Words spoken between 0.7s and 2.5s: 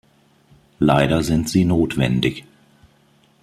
Leider sind sie notwendig.